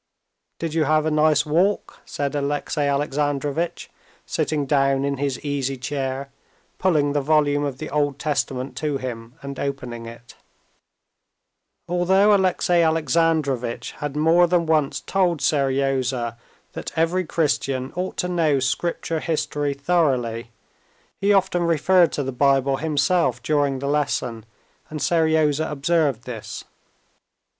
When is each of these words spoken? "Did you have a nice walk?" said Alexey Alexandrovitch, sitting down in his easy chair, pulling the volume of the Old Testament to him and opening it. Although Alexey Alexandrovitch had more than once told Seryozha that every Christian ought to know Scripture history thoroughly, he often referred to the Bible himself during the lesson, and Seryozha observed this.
"Did 0.57 0.73
you 0.73 0.85
have 0.85 1.05
a 1.05 1.11
nice 1.11 1.45
walk?" 1.45 1.99
said 2.07 2.33
Alexey 2.33 2.81
Alexandrovitch, 2.87 3.87
sitting 4.25 4.65
down 4.65 5.05
in 5.05 5.17
his 5.17 5.39
easy 5.45 5.77
chair, 5.77 6.31
pulling 6.79 7.13
the 7.13 7.21
volume 7.21 7.63
of 7.63 7.77
the 7.77 7.91
Old 7.91 8.17
Testament 8.17 8.75
to 8.77 8.97
him 8.97 9.35
and 9.43 9.59
opening 9.59 10.07
it. 10.07 10.33
Although 11.87 12.33
Alexey 12.33 12.81
Alexandrovitch 12.81 13.91
had 13.97 14.15
more 14.15 14.47
than 14.47 14.65
once 14.65 15.01
told 15.01 15.39
Seryozha 15.39 16.35
that 16.73 16.91
every 16.97 17.23
Christian 17.23 17.93
ought 17.95 18.17
to 18.17 18.27
know 18.27 18.59
Scripture 18.59 19.19
history 19.19 19.75
thoroughly, 19.75 20.49
he 21.19 21.31
often 21.31 21.61
referred 21.61 22.11
to 22.13 22.23
the 22.23 22.31
Bible 22.31 22.77
himself 22.77 23.43
during 23.43 23.77
the 23.77 23.87
lesson, 23.87 24.47
and 24.89 24.99
Seryozha 24.99 25.69
observed 25.69 26.23
this. 26.23 26.63